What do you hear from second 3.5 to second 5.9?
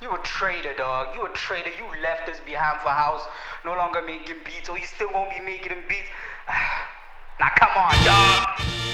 No longer making beats, or you still won't be making them